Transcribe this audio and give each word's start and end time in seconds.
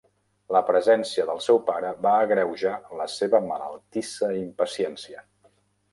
La 0.55 0.61
presència 0.69 1.25
del 1.27 1.41
seu 1.49 1.59
pare 1.67 1.91
va 2.07 2.15
agreujar 2.21 2.73
la 3.03 3.07
seva 3.19 3.45
malaltissa 3.53 4.31
impaciència. 4.43 5.23